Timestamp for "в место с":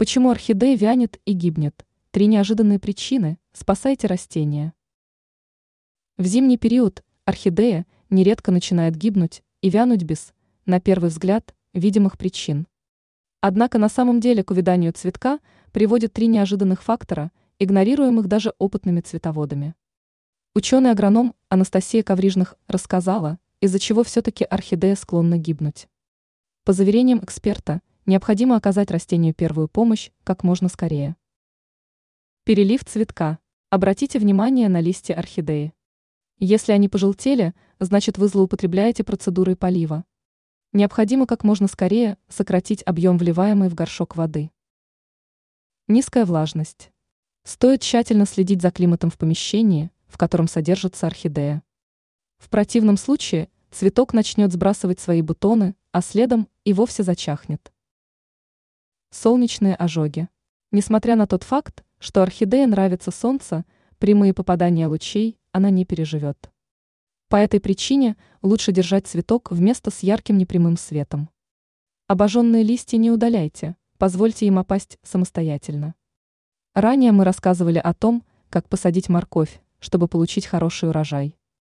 69.50-70.04